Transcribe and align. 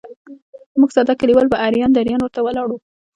موږ 0.79 0.89
ساده 0.95 1.13
کلیوال 1.21 1.47
به 1.51 1.57
اریان 1.67 1.91
دریان 1.93 2.19
ورته 2.21 2.39
ولاړ 2.43 2.65
وو. 2.69 2.77